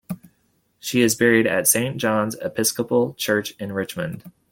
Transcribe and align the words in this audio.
She 0.79 1.01
is 1.01 1.13
buried 1.13 1.45
at 1.45 1.67
Saint 1.67 1.97
John's 1.97 2.33
Episcopal 2.41 3.13
Church 3.13 3.51
in 3.59 3.71
Richmond. 3.71 4.31